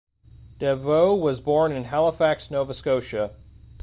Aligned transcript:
Deveaux 0.57 1.13
was 1.15 1.39
born 1.41 1.71
in 1.71 1.83
Halifax, 1.83 2.49
Nova 2.49 2.73
Scotia. 2.73 3.35